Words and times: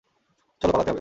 চল, 0.61 0.69
পালাতে 0.71 0.77
হবে। 0.77 0.89